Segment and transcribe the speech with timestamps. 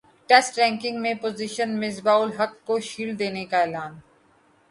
[0.29, 3.99] test ranking میں position Misbah ul-Haq کو shield دینے کا اعلان